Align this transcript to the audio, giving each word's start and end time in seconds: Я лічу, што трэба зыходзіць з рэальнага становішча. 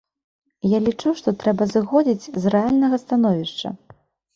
Я 0.71 0.79
лічу, 0.85 1.13
што 1.21 1.29
трэба 1.45 1.69
зыходзіць 1.75 2.29
з 2.41 2.59
рэальнага 2.59 3.05
становішча. 3.07 3.79